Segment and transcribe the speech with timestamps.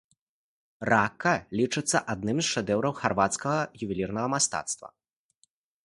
[0.89, 4.87] Рака лічыцца адным з шэдэўраў харвацкага ювелірнага мастацтва.